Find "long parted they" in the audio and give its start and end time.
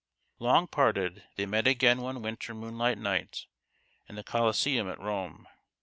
0.39-1.45